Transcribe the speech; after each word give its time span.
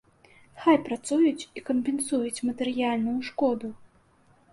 Хай 0.61 0.77
працуюць 0.87 1.47
і 1.61 1.63
кампенсуюць 1.67 2.43
матэрыяльную 2.47 3.15
шкоду. 3.29 3.67